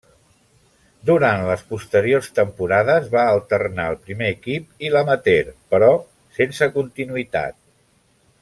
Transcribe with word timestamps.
Durant 1.09 1.43
les 1.49 1.63
posteriors 1.73 2.29
temporades 2.39 3.11
va 3.17 3.27
alternar 3.35 3.87
el 3.93 3.99
primer 4.07 4.33
equip 4.39 4.83
i 4.89 4.93
l'amateur, 4.95 5.47
però 5.75 5.95
sense 6.41 6.73
continuïtat. 6.81 7.61